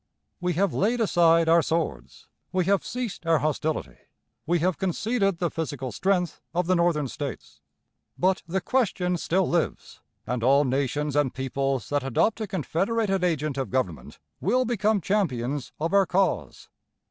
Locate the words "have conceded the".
4.57-5.51